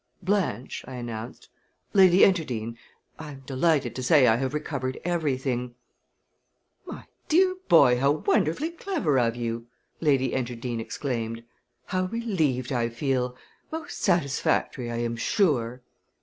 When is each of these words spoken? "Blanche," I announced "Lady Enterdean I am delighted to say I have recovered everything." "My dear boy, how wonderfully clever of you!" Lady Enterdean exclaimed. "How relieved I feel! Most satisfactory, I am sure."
"Blanche," 0.23 0.83
I 0.87 0.95
announced 0.95 1.47
"Lady 1.93 2.25
Enterdean 2.25 2.75
I 3.19 3.33
am 3.33 3.41
delighted 3.45 3.95
to 3.95 4.01
say 4.01 4.25
I 4.25 4.37
have 4.37 4.55
recovered 4.55 4.99
everything." 5.05 5.75
"My 6.87 7.05
dear 7.27 7.53
boy, 7.69 7.99
how 7.99 8.09
wonderfully 8.13 8.71
clever 8.71 9.19
of 9.19 9.35
you!" 9.35 9.67
Lady 9.99 10.31
Enterdean 10.33 10.79
exclaimed. 10.79 11.43
"How 11.85 12.05
relieved 12.05 12.71
I 12.71 12.89
feel! 12.89 13.35
Most 13.71 14.01
satisfactory, 14.01 14.89
I 14.89 14.97
am 14.97 15.15
sure." 15.17 15.83